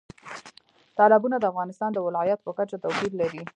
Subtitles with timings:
[0.97, 3.41] تالابونه د افغانستان د ولایاتو په کچه توپیر لري.